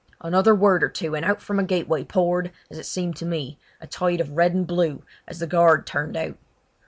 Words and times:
Another 0.19 0.55
word 0.55 0.83
or 0.83 0.89
two, 0.89 1.13
and 1.15 1.23
out 1.23 1.43
from 1.43 1.59
a 1.59 1.63
gateway 1.63 2.03
poured, 2.03 2.51
as 2.71 2.79
it 2.79 2.87
seemed 2.87 3.15
to 3.17 3.25
me, 3.27 3.59
a 3.79 3.85
tide 3.85 4.19
of 4.19 4.31
red 4.35 4.51
and 4.51 4.65
blue, 4.65 5.03
as 5.27 5.37
the 5.37 5.45
guard 5.45 5.85
turned 5.85 6.17
out. 6.17 6.37